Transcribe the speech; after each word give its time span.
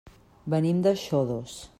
Venim 0.53 0.79
de 0.87 0.93
Xodos. 1.03 1.59